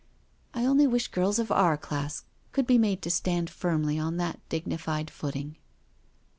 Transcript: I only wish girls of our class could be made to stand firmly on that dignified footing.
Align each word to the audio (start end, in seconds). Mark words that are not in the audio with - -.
I 0.55 0.65
only 0.65 0.87
wish 0.87 1.09
girls 1.09 1.37
of 1.37 1.51
our 1.51 1.77
class 1.77 2.23
could 2.53 2.65
be 2.65 2.79
made 2.79 3.03
to 3.03 3.11
stand 3.11 3.51
firmly 3.51 3.99
on 3.99 4.17
that 4.17 4.39
dignified 4.49 5.11
footing. 5.11 5.57